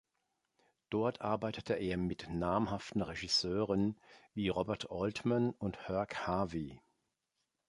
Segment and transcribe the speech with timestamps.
[0.89, 3.99] Dort arbeitete er mit namhaften Regisseuren
[4.33, 6.81] wie Robert Altman und Herk Harvey.